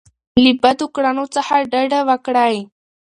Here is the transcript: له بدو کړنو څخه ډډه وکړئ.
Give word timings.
له 0.43 0.51
بدو 0.61 0.85
کړنو 0.95 1.25
څخه 1.35 1.53
ډډه 1.71 1.99
وکړئ. 2.09 2.55